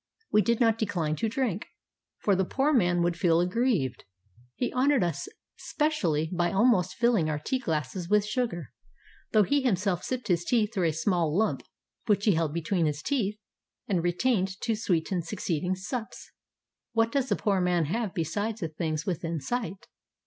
[0.31, 1.67] We did not decline to drink,
[2.17, 4.03] for the poor man would feel aggrieved.
[4.55, 5.27] He honored us
[5.57, 8.73] specially by almost filling our tea glasses with sugar,
[9.31, 11.61] though he himself sipped his tea through a small lump
[12.07, 13.37] which he held be tween his teeth
[13.87, 16.31] and retained to sweeten succeeding sups.
[16.93, 19.85] What does a poor man have besides the things within sight?